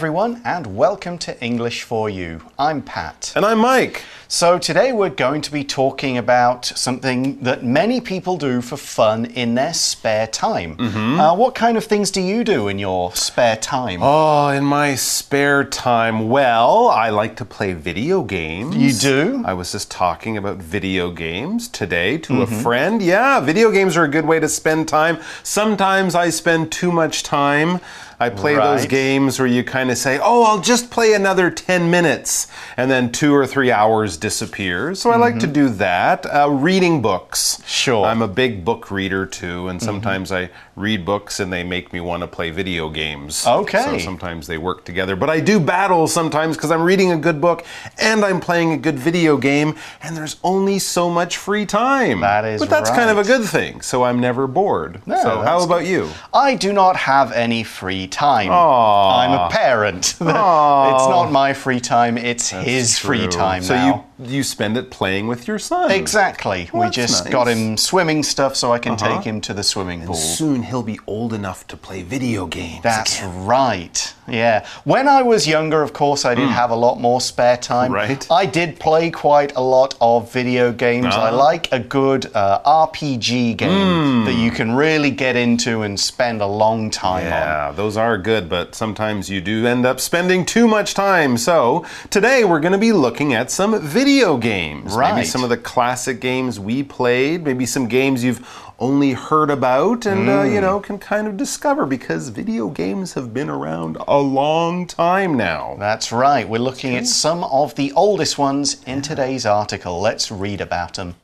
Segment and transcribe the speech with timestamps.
[0.00, 2.40] Everyone, and welcome to English for You.
[2.58, 3.34] I'm Pat.
[3.36, 4.02] And I'm Mike.
[4.28, 9.26] So, today we're going to be talking about something that many people do for fun
[9.26, 10.76] in their spare time.
[10.78, 11.20] Mm -hmm.
[11.20, 13.98] uh, what kind of things do you do in your spare time?
[14.00, 18.76] Oh, in my spare time, well, I like to play video games.
[18.76, 19.50] You do?
[19.50, 22.42] I was just talking about video games today to mm -hmm.
[22.42, 22.62] a mm-hmm.
[22.62, 23.02] friend.
[23.02, 25.16] Yeah, video games are a good way to spend time.
[25.42, 27.80] Sometimes I spend too much time.
[28.20, 28.76] I play right.
[28.76, 32.90] those games where you kind of say, oh, I'll just play another 10 minutes, and
[32.90, 35.00] then two or three hours disappears.
[35.00, 35.10] So.
[35.10, 35.52] I like to mm-hmm.
[35.54, 36.26] do that.
[36.26, 37.62] Uh, reading books.
[37.66, 38.04] Sure.
[38.04, 39.86] I'm a big book reader too, and mm-hmm.
[39.86, 40.44] sometimes mm -hmm.
[40.44, 43.46] I read books and they make me want to play video games.
[43.46, 43.82] Okay.
[43.82, 45.14] So sometimes they work together.
[45.16, 47.64] But I do battle sometimes because I'm reading a good book
[47.98, 52.20] and I'm playing a good video game, and there's only so much free time.
[52.20, 52.98] That is But that's right.
[52.98, 55.02] kind of a good thing, so I'm never bored.
[55.06, 55.88] Yeah, so how about good.
[55.88, 56.08] you?
[56.32, 58.48] I do not have any free time.
[58.50, 59.18] Aww.
[59.18, 60.06] I'm a parent.
[60.20, 63.18] it's not my free time, it's that's his true.
[63.18, 63.86] free time so now.
[63.86, 65.90] you you spend it playing with your son.
[65.90, 66.68] Exactly.
[66.72, 67.32] Well, we just nice.
[67.32, 69.14] got him swimming stuff so I can uh -huh.
[69.14, 70.16] take him to the swimming pool.
[70.16, 72.82] And soon he'll be old enough to play video games.
[72.82, 73.48] That's again.
[73.48, 74.14] right.
[74.28, 74.64] Yeah.
[74.84, 76.52] When I was younger, of course, I did mm.
[76.52, 77.92] have a lot more spare time.
[77.92, 78.26] Right.
[78.42, 81.06] I did play quite a lot of video games.
[81.06, 81.50] I ah.
[81.50, 84.24] like a good uh, RPG game mm.
[84.24, 87.46] that you can really get into and spend a long time yeah, on.
[87.48, 91.36] Yeah, those are good, but sometimes you do end up spending too much time.
[91.36, 94.94] So today we're going to be looking at some video games.
[94.94, 95.14] Right.
[95.14, 98.44] Maybe some of the classic games we played, maybe some games you've
[98.78, 100.40] only heard about and, mm.
[100.40, 100.62] uh, you mm.
[100.62, 105.76] know, can kind of discover because video games have been around a long time now.
[105.78, 106.48] That's right.
[106.48, 110.00] We're looking at some of the oldest ones in today's article.
[110.00, 111.14] Let's read about them.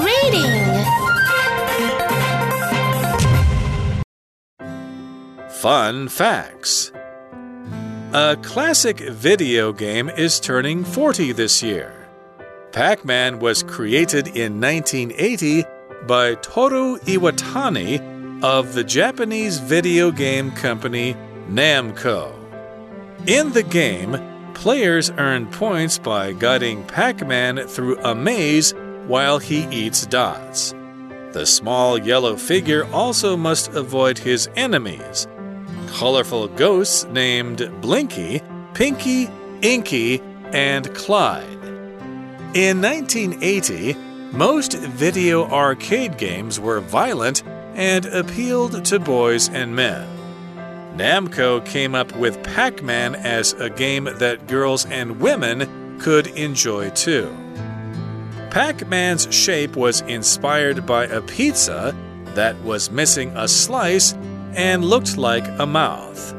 [0.00, 0.84] Reading
[5.48, 6.92] Fun Facts
[8.14, 12.06] A classic video game is turning 40 this year.
[12.70, 15.64] Pac Man was created in 1980
[16.06, 21.16] by Toru Iwatani of the Japanese video game company
[21.48, 22.34] Namco.
[23.26, 24.18] In the game,
[24.52, 28.74] players earn points by guiding Pac Man through a maze
[29.06, 30.74] while he eats dots.
[31.30, 35.26] The small yellow figure also must avoid his enemies
[35.92, 38.40] colorful ghosts named Blinky,
[38.72, 39.28] Pinky,
[39.60, 40.20] Inky,
[40.52, 41.46] and Clyde.
[42.54, 43.94] In 1980,
[44.32, 47.44] most video arcade games were violent
[47.74, 50.08] and appealed to boys and men.
[50.96, 56.90] Namco came up with Pac Man as a game that girls and women could enjoy
[56.90, 57.30] too.
[58.50, 61.94] Pac Man's shape was inspired by a pizza
[62.34, 64.14] that was missing a slice
[64.54, 66.34] and looked like a mouth.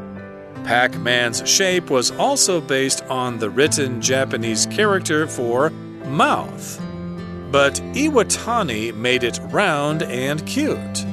[0.64, 5.70] Pac Man's shape was also based on the written Japanese character for
[6.06, 6.80] mouth.
[7.52, 11.06] But Iwatani made it round and cute.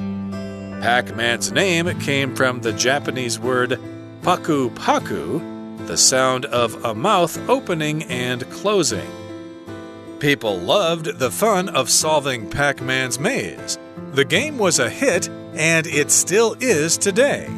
[0.80, 3.78] Pac Man's name came from the Japanese word
[4.22, 9.10] paku paku, the sound of a mouth opening and closing.
[10.20, 13.78] People loved the fun of solving Pac Man's maze.
[14.12, 17.48] The game was a hit, and it still is today.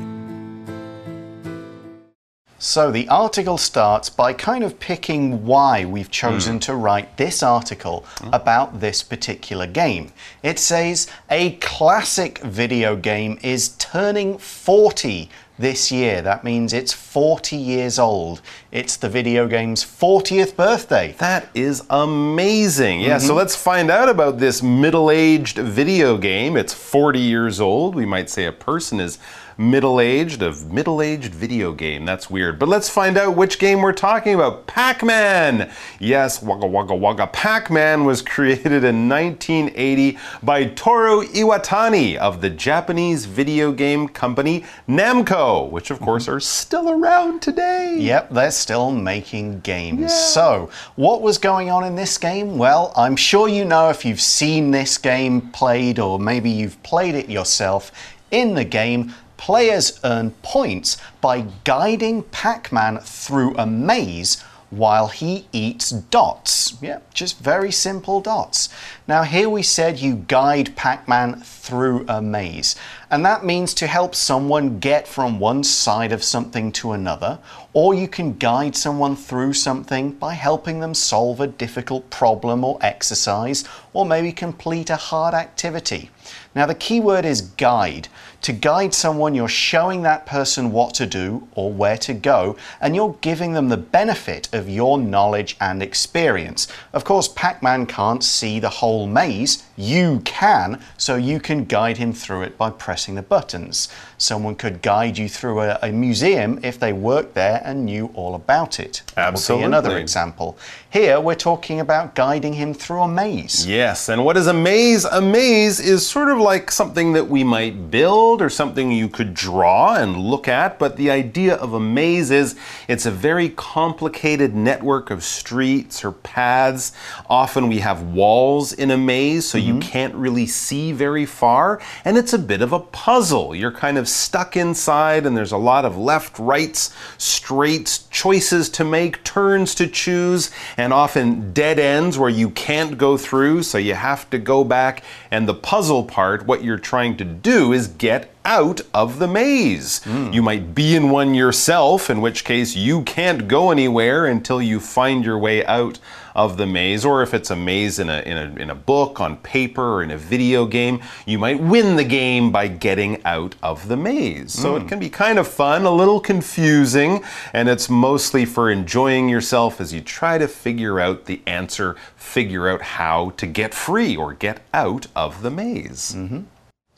[2.62, 6.62] So the article starts by kind of picking why we've chosen mm.
[6.62, 8.32] to write this article mm.
[8.32, 10.12] about this particular game.
[10.44, 15.28] It says a classic video game is turning 40
[15.62, 16.20] this year.
[16.20, 18.42] That means it's 40 years old.
[18.70, 21.14] It's the video game's 40th birthday.
[21.18, 23.00] That is amazing.
[23.00, 23.26] Yeah, mm -hmm.
[23.26, 26.60] so let's find out about this middle aged video game.
[26.60, 27.94] It's 40 years old.
[27.94, 29.18] We might say a person is
[29.56, 32.04] middle aged, a middle aged video game.
[32.04, 32.58] That's weird.
[32.58, 34.66] But let's find out which game we're talking about.
[34.66, 35.70] Pac Man!
[35.98, 37.26] Yes, Wagga Wagga Wagga.
[37.26, 44.64] Pac Man was created in 1980 by Toru Iwatani of the Japanese video game company
[44.88, 47.96] Namco, which of course are still around today.
[47.98, 50.00] Yep, they're still making games.
[50.00, 50.08] Yeah.
[50.08, 52.58] So, what was going on in this game?
[52.58, 57.14] Well, I'm sure you know if you've seen this game played or maybe you've played
[57.14, 57.92] it yourself.
[58.30, 64.40] In the game, players earn points by guiding Pac Man through a maze
[64.70, 66.80] while he eats dots.
[66.80, 68.68] Yeah, just very simple dots.
[69.08, 72.76] Now, here we said you guide Pac Man through a maze.
[73.10, 77.40] And that means to help someone get from one side of something to another,
[77.72, 82.78] or you can guide someone through something by helping them solve a difficult problem or
[82.80, 86.10] exercise, or maybe complete a hard activity.
[86.54, 88.08] Now, the key word is guide.
[88.42, 92.96] To guide someone, you're showing that person what to do or where to go, and
[92.96, 96.66] you're giving them the benefit of your knowledge and experience.
[96.92, 99.62] Of course, Pac Man can't see the whole maze.
[99.76, 103.88] You can, so you can guide him through it by pressing the buttons.
[104.18, 108.34] Someone could guide you through a, a museum if they worked there and knew all
[108.34, 109.02] about it.
[109.16, 109.66] Absolutely.
[109.66, 110.58] another example.
[110.90, 113.66] Here, we're talking about guiding him through a maze.
[113.66, 115.04] Yes, and what is a maze?
[115.04, 119.34] A maze is sort of like something that we might build or something you could
[119.34, 122.56] draw and look at, but the idea of a maze is
[122.88, 126.92] it's a very complicated network of streets or paths.
[127.28, 129.90] Often we have walls in a maze, so you mm-hmm.
[129.90, 133.54] can't really see very far, and it's a bit of a puzzle.
[133.54, 138.84] You're kind of stuck inside, and there's a lot of left, rights, straights, choices to
[138.84, 143.94] make, turns to choose, and often dead ends where you can't go through, so you
[143.94, 145.02] have to go back.
[145.30, 150.02] And the puzzle part, what you're trying to do is get out of the maze.
[150.04, 150.32] Hmm.
[150.32, 154.80] You might be in one yourself, in which case you can't go anywhere until you
[154.80, 155.98] find your way out
[156.34, 157.04] of the maze.
[157.04, 160.02] Or if it's a maze in a, in a, in a book, on paper, or
[160.02, 164.52] in a video game, you might win the game by getting out of the maze.
[164.52, 164.88] So it hmm.
[164.88, 167.22] can be kind of fun, a little confusing,
[167.52, 172.68] and it's mostly for enjoying yourself as you try to figure out the answer, figure
[172.68, 176.14] out how to get free or get out of the maze.
[176.16, 176.40] Mm-hmm.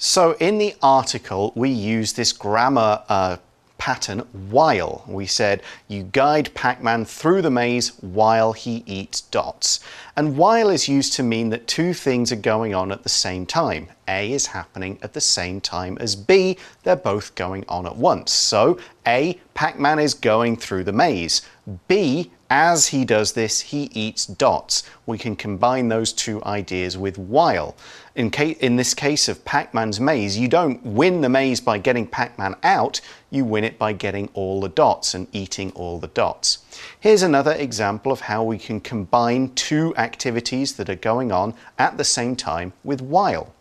[0.07, 3.39] So, in the article, we use this grammar uh,
[3.79, 4.19] pattern
[4.51, 5.03] while.
[5.07, 9.81] We said you guide Pac Man through the maze while he eats dots.
[10.15, 13.47] And while is used to mean that two things are going on at the same
[13.47, 13.89] time.
[14.07, 18.31] A is happening at the same time as B, they're both going on at once.
[18.31, 21.41] So, A, Pac Man is going through the maze.
[21.89, 24.85] B, as he does this, he eats dots.
[25.07, 27.75] We can combine those two ideas with while.
[28.15, 32.07] In, in this case of Pac Man's maze, you don't win the maze by getting
[32.07, 36.07] Pac Man out, you win it by getting all the dots and eating all the
[36.07, 36.59] dots.
[37.01, 41.99] Here's another example of how we can combine two activities that are going on at
[41.99, 43.53] the same time with while.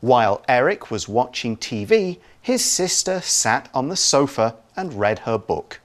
[0.00, 5.80] While Eric was watching TV, his sister sat on the sofa and read her book.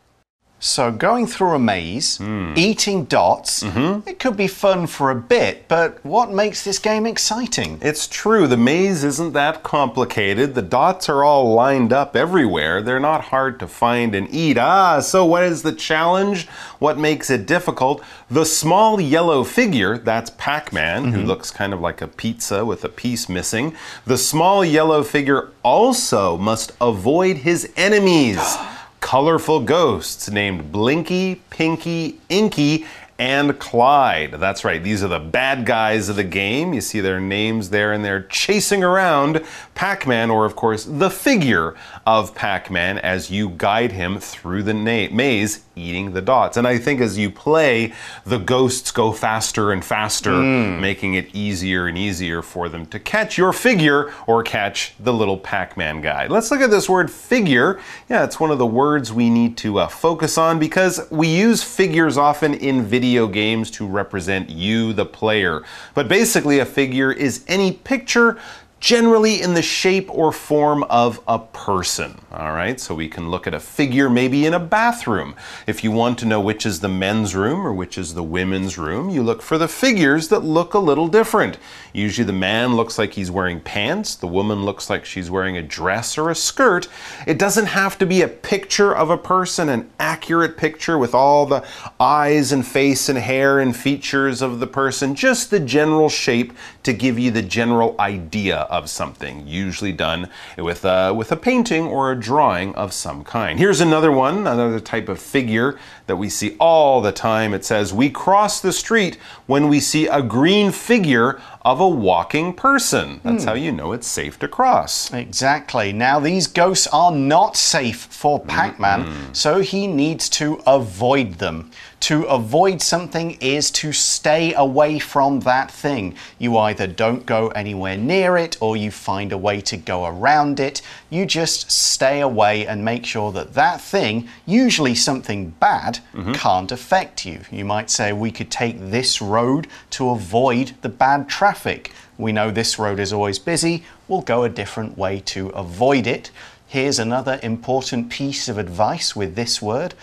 [0.61, 2.53] So, going through a maze, hmm.
[2.57, 4.07] eating dots, mm-hmm.
[4.07, 7.79] it could be fun for a bit, but what makes this game exciting?
[7.81, 10.55] It's true, the maze isn't that complicated.
[10.55, 12.81] The dots are all lined up everywhere.
[12.81, 14.57] They're not hard to find and eat.
[14.57, 16.47] Ah, so what is the challenge?
[16.79, 18.03] What makes it difficult?
[18.29, 21.27] The small yellow figure, that's Pac Man, who mm-hmm.
[21.27, 23.77] looks kind of like a pizza with a piece missing.
[24.05, 28.39] The small yellow figure also must avoid his enemies.
[29.09, 32.85] colorful ghosts named Blinky, Pinky, Inky,
[33.17, 34.33] and Clyde.
[34.33, 36.73] That's right, these are the bad guys of the game.
[36.73, 41.09] You see their names there, and they're chasing around Pac Man, or of course, the
[41.09, 41.75] figure
[42.05, 46.57] of Pac Man as you guide him through the maze, eating the dots.
[46.57, 47.93] And I think as you play,
[48.25, 53.37] the ghosts go faster and faster, making it easier and easier for them to catch
[53.37, 56.27] your figure or catch the little Pac Man guy.
[56.27, 57.79] Let's look at this word figure.
[58.09, 61.63] Yeah, it's one of the words we need to uh, focus on because we use
[61.63, 65.63] figures often in video games to represent you, the player.
[65.93, 68.37] But basically, a figure is any picture
[68.79, 72.19] generally in the shape or form of a person.
[72.31, 75.35] All right, so we can look at a figure maybe in a bathroom.
[75.67, 78.77] If you want to know which is the men's room or which is the women's
[78.77, 81.57] room, you look for the figures that look a little different.
[81.91, 85.61] Usually the man looks like he's wearing pants, the woman looks like she's wearing a
[85.61, 86.87] dress or a skirt.
[87.27, 91.45] It doesn't have to be a picture of a person, an accurate picture with all
[91.45, 91.65] the
[91.99, 96.93] eyes and face and hair and features of the person, just the general shape to
[96.93, 102.11] give you the general idea of something, usually done with a, with a painting or
[102.11, 103.59] a drawing of some kind.
[103.59, 107.53] Here's another one, another type of figure that we see all the time.
[107.53, 112.53] It says, We cross the street when we see a green figure of a walking
[112.53, 113.19] person.
[113.23, 115.13] That's how you know it's safe to cross.
[115.13, 115.91] Exactly.
[115.91, 121.71] Now, these ghosts are not safe for Pac Man, so he needs to avoid them.
[122.01, 126.15] To avoid something is to stay away from that thing.
[126.37, 130.59] You either don't go anywhere near it or you find a way to go around
[130.59, 130.81] it.
[131.09, 136.33] You just stay away and make sure that that thing, usually something bad, mm-hmm.
[136.33, 137.41] can't affect you.
[137.51, 141.91] You might say, We could take this road to avoid the bad traffic traffic.
[142.17, 146.31] We know this road is always busy, we'll go a different way to avoid it.
[146.67, 149.93] Here's another important piece of advice with this word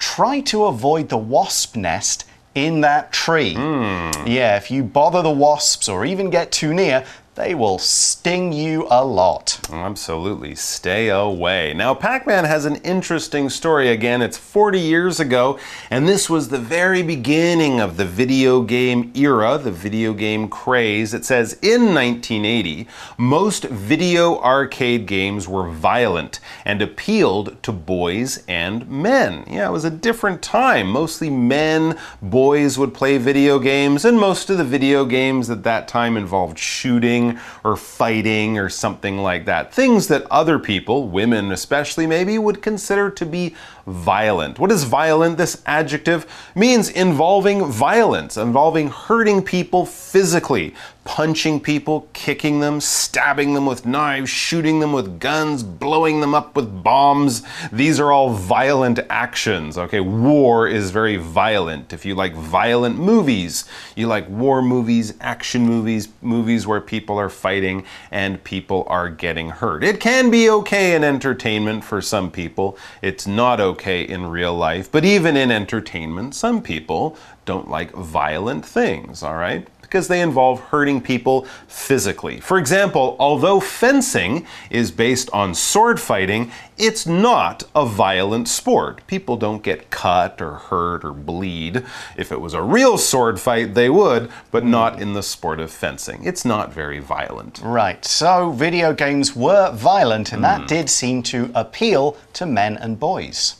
[0.00, 2.24] try to avoid the wasp nest
[2.56, 3.54] in that tree.
[3.54, 4.26] Hmm.
[4.26, 7.04] Yeah, if you bother the wasps or even get too near,
[7.40, 9.58] they will sting you a lot.
[9.72, 10.54] Absolutely.
[10.54, 11.72] Stay away.
[11.72, 14.20] Now, Pac Man has an interesting story again.
[14.20, 19.56] It's 40 years ago, and this was the very beginning of the video game era,
[19.56, 21.14] the video game craze.
[21.14, 28.86] It says in 1980, most video arcade games were violent and appealed to boys and
[28.90, 29.44] men.
[29.48, 30.90] Yeah, it was a different time.
[30.90, 35.88] Mostly men, boys would play video games, and most of the video games at that
[35.88, 37.29] time involved shooting
[37.64, 39.72] or fighting or something like that.
[39.72, 43.54] Things that other people, women especially maybe, would consider to be
[43.86, 44.58] violent.
[44.58, 45.38] What is violent?
[45.38, 53.66] This adjective means involving violence, involving hurting people physically, punching people, kicking them, stabbing them
[53.66, 57.42] with knives, shooting them with guns, blowing them up with bombs.
[57.72, 59.78] These are all violent actions.
[59.78, 61.92] Okay, war is very violent.
[61.92, 63.64] If you like violent movies,
[63.96, 69.50] you like war movies, action movies, movies where people are fighting and people are getting
[69.50, 69.82] hurt.
[69.82, 72.78] It can be okay in entertainment for some people.
[73.02, 73.69] It's not okay
[74.10, 79.66] in real life, but even in entertainment, some people don't like violent things, all right?
[79.80, 82.38] Because they involve hurting people physically.
[82.38, 89.04] For example, although fencing is based on sword fighting, it's not a violent sport.
[89.08, 91.84] People don't get cut or hurt or bleed.
[92.16, 95.72] If it was a real sword fight, they would, but not in the sport of
[95.72, 96.24] fencing.
[96.24, 97.60] It's not very violent.
[97.64, 100.66] Right, so video games were violent, and that hmm.
[100.68, 103.56] did seem to appeal to men and boys.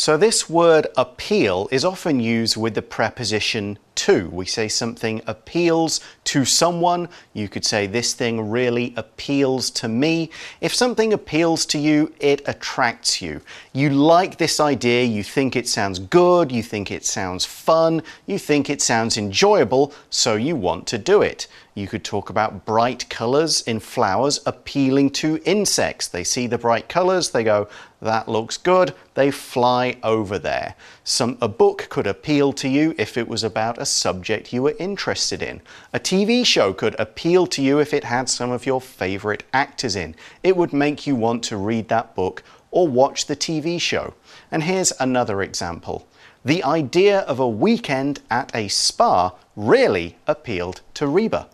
[0.00, 4.28] So, this word appeal is often used with the preposition to.
[4.30, 7.08] We say something appeals to someone.
[7.32, 10.30] You could say, This thing really appeals to me.
[10.60, 13.42] If something appeals to you, it attracts you.
[13.72, 18.38] You like this idea, you think it sounds good, you think it sounds fun, you
[18.38, 21.46] think it sounds enjoyable, so you want to do it.
[21.74, 26.08] You could talk about bright colors in flowers appealing to insects.
[26.08, 27.68] They see the bright colors, they go,
[28.02, 30.74] that looks good, they fly over there.
[31.04, 34.74] Some, a book could appeal to you if it was about a subject you were
[34.78, 35.60] interested in.
[35.92, 39.96] A TV show could appeal to you if it had some of your favorite actors
[39.96, 40.14] in.
[40.42, 44.14] It would make you want to read that book or watch the TV show.
[44.50, 46.06] And here's another example.
[46.44, 51.48] The idea of a weekend at a spa really appealed to Reba.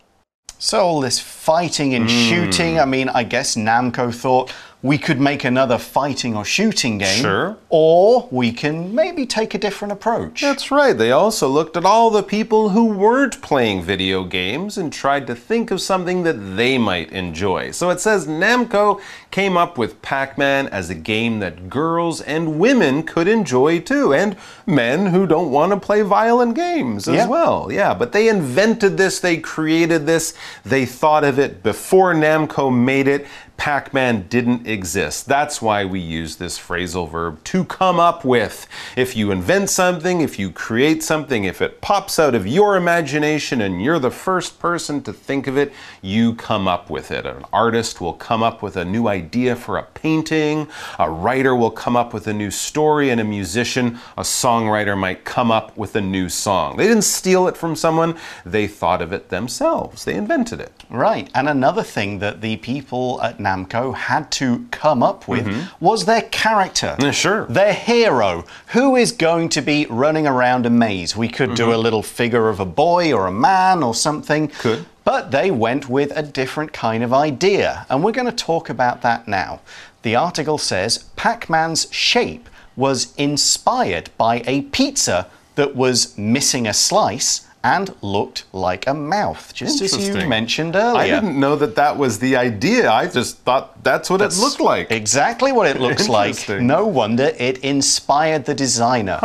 [0.59, 2.16] So, all this fighting and hmm.
[2.16, 4.50] shooting, I mean, I guess Namco thought
[4.83, 7.21] we could make another fighting or shooting game.
[7.23, 7.56] Sure.
[7.71, 10.42] Or we can maybe take a different approach.
[10.42, 10.97] That's right.
[10.97, 15.35] They also looked at all the people who weren't playing video games and tried to
[15.35, 17.71] think of something that they might enjoy.
[17.73, 22.59] So it says Namco came up with Pac Man as a game that girls and
[22.61, 27.26] women could enjoy too, and men who don't want to play violent games as Yeah.
[27.28, 27.68] well.
[27.73, 33.09] Yeah, but they invented this, they created this, they thought of it before Namco made
[33.09, 33.26] it.
[33.57, 35.27] Pac Man didn't exist.
[35.27, 38.67] That's why we use this phrasal verb to come up with.
[38.97, 43.61] If you invent something, if you create something, if it pops out of your imagination
[43.61, 45.73] and you're the first person to think of it,
[46.03, 47.27] you come up with it.
[47.27, 51.71] An artist will come up with a new idea for a painting, a writer will
[51.71, 55.97] come up with a new story, and a musician, a songwriter, might come up with
[55.97, 56.77] a new song.
[56.77, 60.85] They didn't steal it from someone, they thought of it themselves, they invented it.
[60.91, 61.31] Right.
[61.35, 65.85] And another thing that the people at Namco had to come up with mm-hmm.
[65.85, 66.97] was their character.
[66.99, 67.47] Yeah, sure.
[67.47, 68.45] Their hero.
[68.69, 71.17] Who is going to be running around a maze?
[71.17, 71.73] We could do mm-hmm.
[71.73, 74.49] a little figure of a boy or a man or something.
[74.49, 74.85] Could.
[75.05, 77.87] But they went with a different kind of idea.
[77.88, 79.61] And we're going to talk about that now.
[80.03, 86.75] The article says Pac Man's shape was inspired by a pizza that was missing a
[86.75, 91.01] slice and looked like a mouth, just as you mentioned earlier.
[91.01, 92.89] I didn't know that that was the idea.
[92.91, 94.91] I just thought that's what it looked like.
[94.93, 96.49] Exactly what it looks like.
[96.49, 99.19] No wonder it inspired the designer.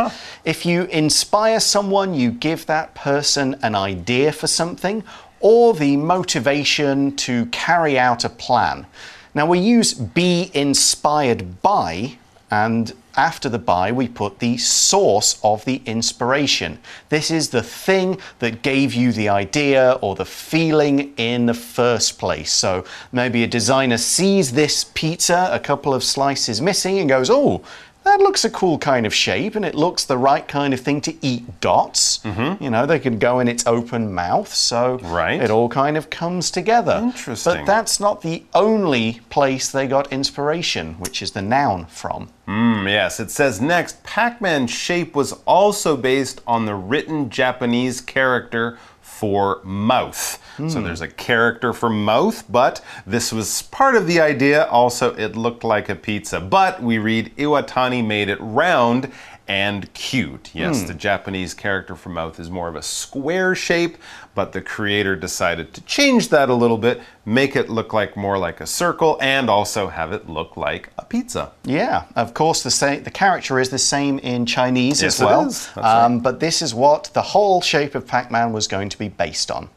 [0.44, 5.04] If you inspire someone, you give that person an idea for something
[5.38, 8.86] or the motivation to carry out a plan.
[9.34, 12.18] Now, we use be inspired by,
[12.50, 16.78] and after the by, we put the source of the inspiration.
[17.08, 22.18] This is the thing that gave you the idea or the feeling in the first
[22.18, 22.52] place.
[22.52, 27.62] So maybe a designer sees this pizza, a couple of slices missing, and goes, Oh,
[28.04, 31.00] that looks a cool kind of shape and it looks the right kind of thing
[31.02, 32.20] to eat dots.
[32.24, 35.40] You know, they could go in its open mouth, so Right.
[35.40, 37.00] it all kind of comes together.
[37.02, 37.52] Interesting.
[37.58, 42.28] But that's not the only place they got inspiration, which is the noun from.
[42.48, 48.00] Mm, yes, it says next Pac Man's shape was also based on the written Japanese
[48.00, 48.78] character
[49.22, 50.42] for mouth.
[50.56, 50.82] So hmm.
[50.82, 54.66] there's a character for mouth, but this was part of the idea.
[54.66, 56.40] Also, it looked like a pizza.
[56.40, 59.12] But we read Iwatani made it round
[59.46, 60.50] and cute.
[60.52, 60.88] Yes, hmm.
[60.88, 63.96] the Japanese character for mouth is more of a square shape,
[64.34, 68.38] but the creator decided to change that a little bit, make it look like more
[68.38, 71.52] like a circle, and also have it look like a pizza.
[71.64, 73.02] Yeah, of course, the same.
[73.02, 75.84] The character is the same in Chinese Yes, as well.
[75.86, 79.50] Um, But this is what the whole shape of Pac-Man was going to be based
[79.50, 79.68] on.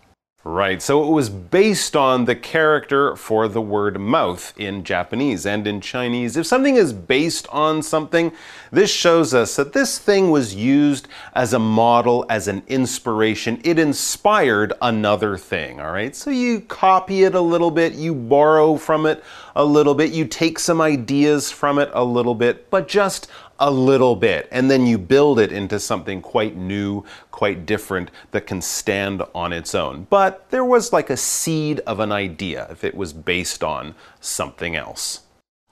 [0.47, 5.65] Right, so it was based on the character for the word mouth in Japanese and
[5.65, 6.37] in Chinese.
[6.37, 8.31] If something is based on something,
[8.71, 13.59] this shows us that this thing was used as a model, as an inspiration.
[13.63, 16.15] It inspired another thing, all right?
[16.15, 19.23] So you copy it a little bit, you borrow from it
[19.55, 23.71] a little bit, you take some ideas from it a little bit, but just a
[23.71, 28.61] little bit, and then you build it into something quite new, quite different that can
[28.61, 30.07] stand on its own.
[30.09, 34.75] But there was like a seed of an idea if it was based on something
[34.75, 35.21] else.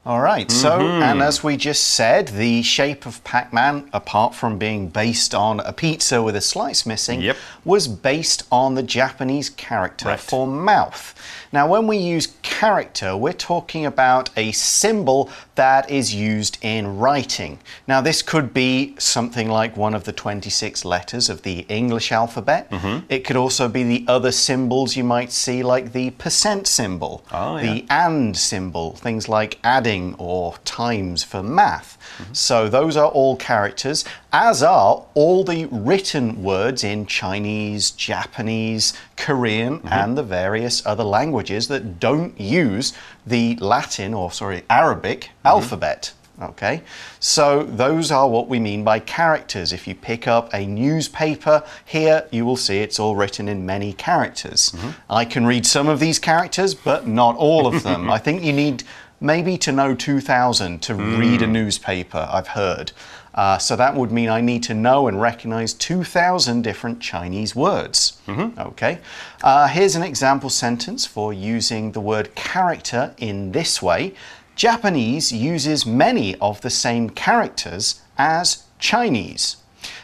[0.05, 1.01] All right, so, Mm-hmm.
[1.01, 5.61] and as we just said, the shape of Pac Man, apart from being based on
[5.61, 7.37] a pizza with a slice missing, Yep.
[7.63, 10.19] was based on the Japanese character Right.
[10.19, 11.15] for mouth.
[11.53, 17.59] Now, when we use character, we're talking about a symbol that is used in writing.
[17.87, 22.71] Now, this could be something like one of the 26 letters of the English alphabet.
[22.71, 23.05] Mm-hmm.
[23.07, 27.57] It could also be the other symbols you might see, like the percent symbol, Oh,
[27.57, 27.73] yeah.
[27.73, 31.97] the and symbol, things like adding or times for math.
[32.17, 32.33] Mm-hmm.
[32.33, 39.79] So those are all characters, as are all the written words in Chinese, Japanese, Korean,
[39.79, 39.87] mm-hmm.
[39.87, 42.93] and the various other languages that don't use
[43.25, 45.47] the Latin or, sorry, Arabic mm-hmm.
[45.47, 46.13] alphabet.
[46.41, 46.81] Okay,
[47.19, 49.71] so those are what we mean by characters.
[49.71, 53.93] If you pick up a newspaper here, you will see it's all written in many
[53.93, 54.75] characters.
[55.09, 58.09] I can read some of these characters, but not all of them.
[58.17, 58.83] I think you need
[59.23, 62.91] maybe to know 2000 to read a newspaper, I've heard.
[63.33, 68.21] Uh, so that would mean I need to know and recognize 2,000 different Chinese words.
[68.59, 68.99] Okay.
[69.41, 74.13] Uh, here's an example sentence for using the word character in this way
[74.55, 79.57] Japanese uses many of the same characters as Chinese.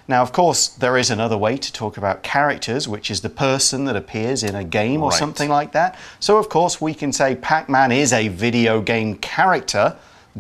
[0.10, 3.86] Now, of course, there is another way to talk about characters, which is the person
[3.86, 5.20] that appears in a game or Right.
[5.20, 5.96] something like that.
[6.20, 9.96] So, of course, we can say Pac Man is a video game character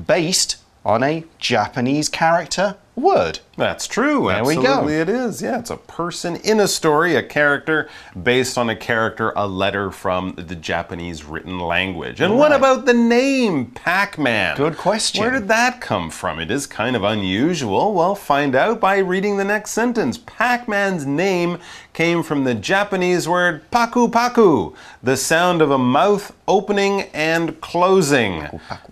[0.07, 3.41] based on a Japanese character word.
[3.59, 4.29] That's true.
[4.29, 5.41] There we Absolutely, it is.
[5.41, 7.89] Yeah, it's a person in a story, a character
[8.23, 12.21] based on a character, a letter from the Japanese written language.
[12.21, 14.55] And what about the name Pac Man?
[14.55, 15.21] Good question.
[15.21, 16.39] Where did that come from?
[16.39, 17.93] It is kind of unusual.
[17.93, 20.17] Well, find out by reading the next sentence.
[20.17, 21.59] Pac Man's name
[21.93, 28.41] came from the Japanese word paku paku, the sound of a mouth opening and closing.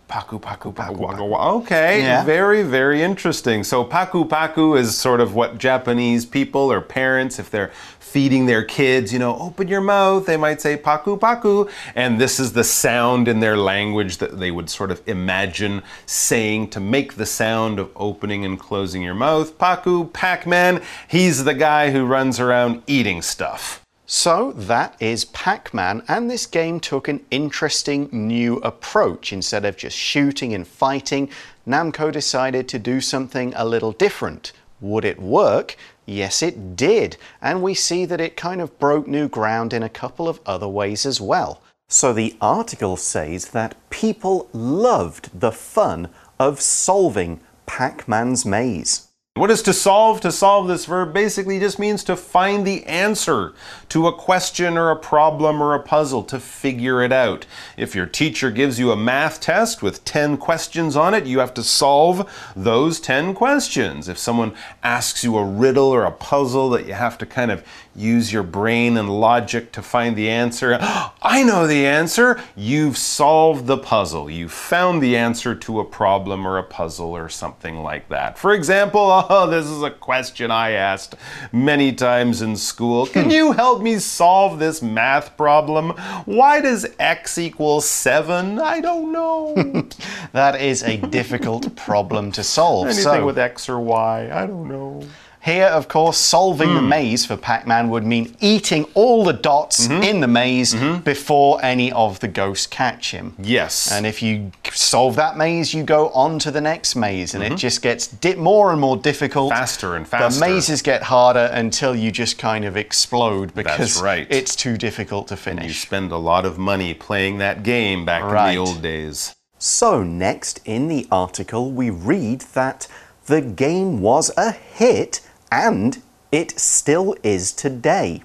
[0.10, 2.24] Paku paku paku Paku, paku, paku, Okay, Yeah.
[2.26, 3.64] very, very interesting.
[3.64, 8.64] So, paku paku is sort of what Japanese people or parents, if they're feeding their
[8.64, 11.70] kids, you know, open your mouth, they might say paku paku.
[11.94, 16.70] And this is the sound in their language that they would sort of imagine saying
[16.72, 19.58] to make the sound of opening and closing your mouth.
[19.58, 23.87] Paku, Pac Man, he's the guy who runs around eating stuff.
[24.10, 29.34] So that is Pac Man, and this game took an interesting new approach.
[29.34, 31.30] Instead of just shooting and fighting,
[31.68, 34.54] Namco decided to do something a little different.
[34.80, 35.76] Would it work?
[36.06, 37.18] Yes, it did.
[37.42, 40.70] And we see that it kind of broke new ground in a couple of other
[40.70, 41.62] ways as well.
[41.90, 46.08] So the article says that people loved the fun
[46.40, 49.07] of solving Pac Man's maze.
[49.38, 50.22] What is to solve?
[50.22, 53.54] To solve this verb basically just means to find the answer
[53.90, 57.46] to a question or a problem or a puzzle, to figure it out.
[57.78, 61.54] If your teacher gives you a math test with 10 questions on it, you have
[61.54, 64.10] to solve those 10 questions.
[64.10, 67.64] If someone asks you a riddle or a puzzle that you have to kind of
[67.98, 70.78] use your brain and logic to find the answer.
[71.22, 72.40] I know the answer.
[72.56, 74.30] You've solved the puzzle.
[74.30, 78.38] You found the answer to a problem or a puzzle or something like that.
[78.38, 81.16] For example, oh, this is a question I asked
[81.52, 83.08] many times in school.
[83.18, 85.90] Can you help me solve this math problem?
[86.26, 88.60] Why does x equal 7?
[88.60, 89.56] I don't know.
[90.34, 92.88] that is a difficult problem to solve.
[92.88, 95.02] Anything so, with x or y, I don't know.
[95.40, 96.90] Here, of course, solving the Hmm.
[96.90, 100.04] maze for Pac Man would mean eating all the dots Mm-hmm.
[100.04, 103.34] in the maze before any of the ghosts catch him.
[103.42, 103.90] Yes.
[103.92, 107.56] And if you solve that maze, you go on to the next maze, and it
[107.56, 109.52] just gets more and more difficult.
[109.54, 114.28] Faster and Faster The mazes get harder until you just kind of explode because right.
[114.30, 115.68] it's too difficult to finish.
[115.68, 118.50] you spend a lot of money playing that game back Right.
[118.50, 119.36] in the old days.
[119.60, 122.88] So, next in the article, we read that
[123.28, 128.24] the game was a hit and it still is today.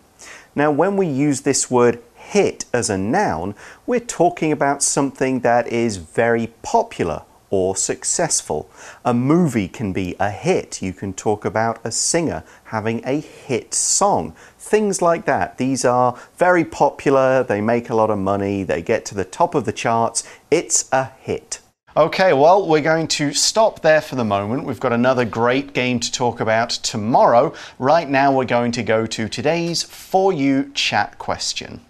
[0.55, 3.55] Now, when we use this word hit as a noun,
[3.87, 8.69] we're talking about something that is very popular or successful.
[9.05, 10.81] A movie can be a hit.
[10.81, 14.35] You can talk about a singer having a hit song.
[14.59, 15.59] Things like that.
[15.59, 19.55] These are very popular, they make a lot of money, they get to the top
[19.55, 20.25] of the charts.
[20.51, 21.61] It's a hit.
[21.95, 24.65] Okay, well, we're going to stop there for the moment.
[24.65, 27.53] We've got another great game to talk about tomorrow.
[27.79, 31.83] Right now, we're going to go to today's For You chat question.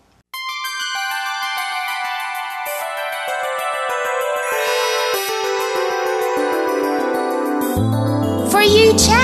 [8.51, 9.22] For you chat.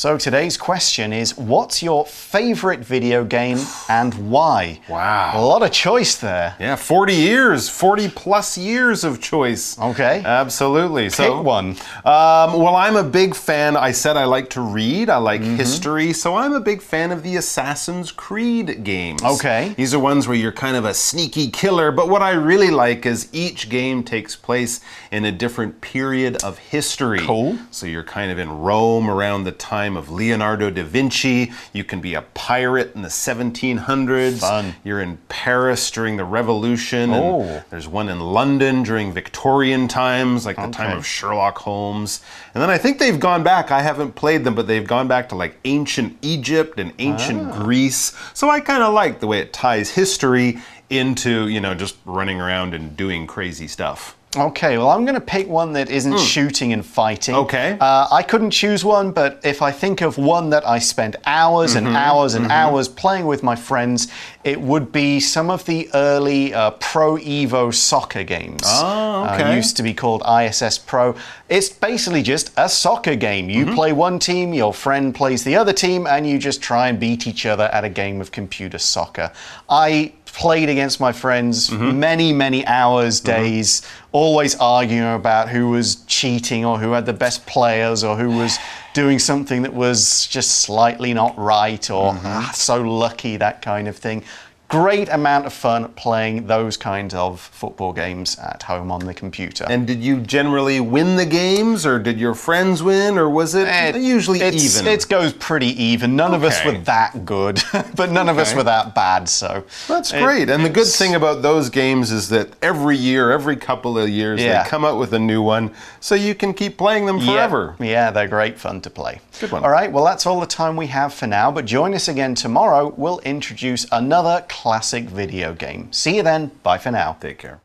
[0.00, 4.80] So, today's question is What's your favorite video game and why?
[4.88, 5.32] Wow.
[5.34, 6.56] A lot of choice there.
[6.58, 9.78] Yeah, 40 years, 40 plus years of choice.
[9.78, 10.22] Okay.
[10.24, 11.10] Absolutely.
[11.10, 11.76] so, Pick one.
[12.06, 13.76] Um, well, I'm a big fan.
[13.76, 15.56] I said I like to read, I like Mm-hmm.
[15.56, 19.22] history, so I'm a big fan of the Assassin's Creed games.
[19.22, 19.74] Okay.
[19.76, 23.04] These are ones where you're kind of a sneaky killer, but what I really like
[23.04, 24.80] is each game takes place
[25.12, 27.20] in a different period of history.
[27.20, 27.58] Cool.
[27.70, 31.52] So you're kind of in Rome around the time of Leonardo da Vinci.
[31.72, 34.40] You can be a pirate in the 1700s.
[34.40, 34.74] Fun.
[34.84, 37.12] You're in Paris during the Revolution.
[37.12, 37.62] and Oh.
[37.70, 42.20] there's one in London during Victorian times, like the time of Sherlock Holmes.
[42.54, 43.70] And then I think they've gone back.
[43.70, 47.62] I haven't played them, but they've gone back to like ancient Egypt and ancient Ah.
[47.62, 48.12] Greece.
[48.34, 52.40] So I kind of like the way it ties history into, you know, just running
[52.40, 54.16] around and doing crazy stuff.
[54.36, 57.34] Okay, well, I'm going to pick one that isn't shooting and fighting.
[57.34, 57.40] Hmm.
[57.40, 57.76] Okay.
[57.80, 61.74] Uh, I couldn't choose one, but if I think of one that I spent hours
[61.74, 61.86] Mm-hmm.
[61.88, 64.06] and hours and hours playing with my friends,
[64.44, 68.62] it would be some of the early uh, Pro Evo soccer games.
[68.66, 69.56] Oh, Uh, okay.
[69.56, 71.16] used to be called ISS Pro.
[71.48, 73.50] It's basically just a soccer game.
[73.50, 73.74] You Mm-hmm.
[73.74, 77.26] play one team, your friend plays the other team, and you just try and beat
[77.26, 79.32] each other at a game of computer soccer.
[79.68, 82.00] I played against my friends Mm-hmm.
[82.00, 87.46] many, many hours, days, always arguing about who was cheating or who had the best
[87.46, 88.58] players or who was
[88.94, 92.26] doing something that was just slightly not right or Mm-hmm.
[92.26, 94.24] "Ah, so lucky, that kind of thing.
[94.70, 99.66] Great amount of fun playing those kinds of football games at home on the computer.
[99.68, 103.66] And did you generally win the games, or did your friends win, or was it,
[103.66, 104.86] It- usually it's- even?
[104.92, 106.14] It goes pretty even.
[106.14, 107.60] None of us were that good,
[107.96, 109.28] but none of us were that bad.
[109.28, 110.48] So That's it- great.
[110.48, 114.40] And the good thing about those games is that every year, every couple of years,
[114.40, 114.62] Yeah.
[114.62, 117.74] they come out with a new one, so you can keep playing them forever.
[117.80, 119.20] Yeah, yeah, they're great fun to play.
[119.40, 119.64] Good one.
[119.64, 122.36] All right, well, that's all the time we have for now, but join us again
[122.36, 122.94] tomorrow.
[122.96, 125.90] We'll introduce another classic video game.
[125.90, 126.50] See you then.
[126.62, 127.16] Bye for now.
[127.18, 127.62] Take care.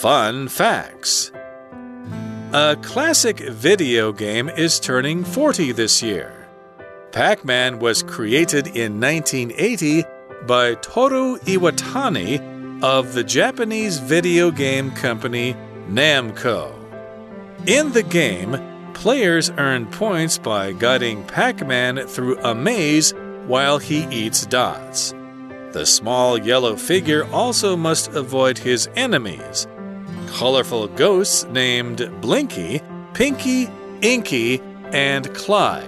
[0.00, 1.30] Fun facts.
[2.54, 6.48] A classic video game is turning 40 this year.
[7.12, 10.04] Pac Man was created in 1980
[10.46, 15.54] by Toru Iwatani of the Japanese video game company
[15.90, 16.72] Namco.
[17.66, 18.56] In the game,
[18.94, 23.12] players earn points by guiding Pac Man through a maze
[23.46, 25.14] while he eats dots.
[25.72, 29.66] The small yellow figure also must avoid his enemies,
[30.28, 32.80] colorful ghosts named Blinky,
[33.14, 33.68] Pinky,
[34.02, 34.60] Inky,
[34.92, 35.84] and Clyde.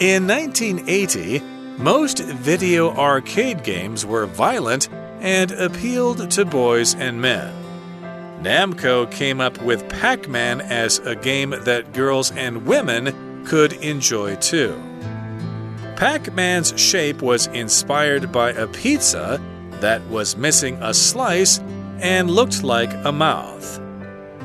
[0.00, 1.40] In 1980,
[1.78, 4.88] most video arcade games were violent
[5.20, 7.54] and appealed to boys and men.
[8.42, 14.34] Namco came up with Pac Man as a game that girls and women could enjoy
[14.36, 14.91] too.
[16.02, 19.40] Pac Man's shape was inspired by a pizza
[19.74, 21.60] that was missing a slice
[22.00, 23.80] and looked like a mouth.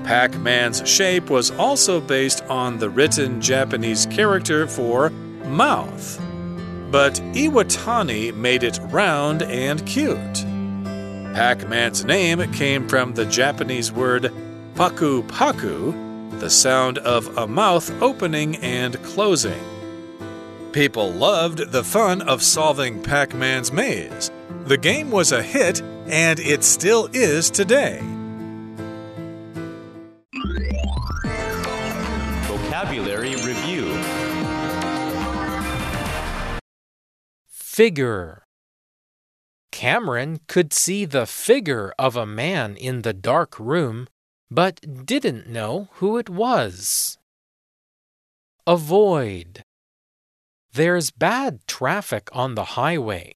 [0.04, 6.20] Pac Man's shape was also based on the written Japanese character for mouth,
[6.92, 10.46] but Iwatani made it round and cute.
[11.34, 14.32] Pac Man's name came from the Japanese word
[14.76, 19.77] paku paku, the sound of a mouth opening and closing.
[20.74, 24.32] People loved the fun of solving Pac Man's maze.
[24.66, 28.00] The game was a hit, and it still is today.
[32.44, 33.94] Vocabulary Review
[37.48, 38.44] Figure
[39.72, 44.08] Cameron could see the figure of a man in the dark room,
[44.52, 47.18] but didn't know who it was.
[48.66, 49.64] Avoid
[50.78, 53.34] There's bad traffic on the highway.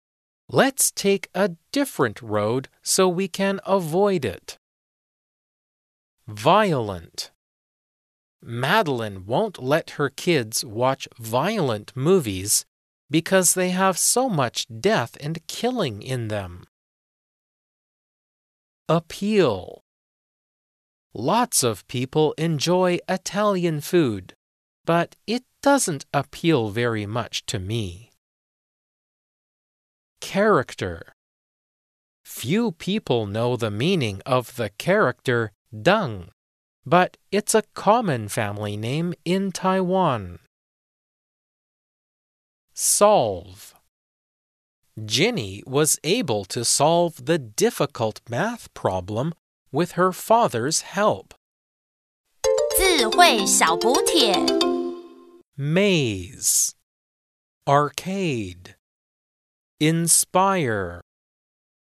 [0.48, 4.60] Let's take a different road so we can avoid it.
[6.28, 7.32] Violent
[8.44, 12.64] Madeline won't let her kids watch violent movies
[13.10, 16.66] because they have so much death and killing in them.
[18.88, 19.82] Appeal
[21.12, 24.36] Lots of people enjoy Italian food,
[24.86, 28.13] but it doesn't appeal very much to me.
[30.21, 31.15] Character
[32.25, 36.31] Few people know the meaning of the character dung
[36.87, 40.39] but it's a common family name in Taiwan.
[42.73, 43.75] Solve.
[45.05, 49.35] Ginny was able to solve the difficult math problem
[49.73, 51.35] with her father's help.
[52.79, 54.70] 智慧小补帖
[55.62, 56.74] Maze.
[57.68, 58.74] Arcade.
[59.80, 61.02] Inspire.